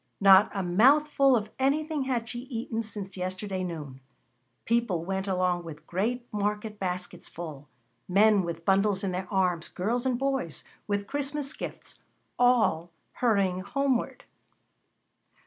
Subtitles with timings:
[0.19, 4.01] Not a mouthful of anything had she eaten since yesterday noon.
[4.65, 7.69] People went along with great market baskets full;
[8.07, 11.99] men with bundles in their arms, girls and boys with Christmas gifts,
[12.39, 14.23] all hurrying homeward.